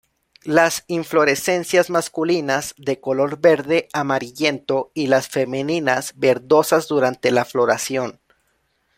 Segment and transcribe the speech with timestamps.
[0.45, 8.19] Las inflorescencias masculinas de color verde amarillento y las femeninas verdosas durante la floración.